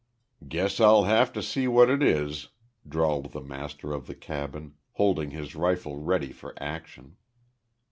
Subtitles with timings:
[0.47, 2.47] "Guess I'll have to see what et is,"
[2.89, 7.17] drawled the master of the cabin, holding his rifle ready for action.